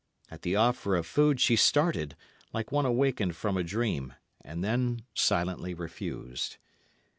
[0.31, 2.15] At the offer of food she started,
[2.53, 6.57] like one wakened from a dream, and then silently refused.